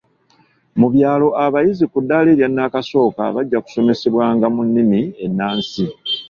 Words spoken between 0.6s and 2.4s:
Mu byalo abayizi ku ddaala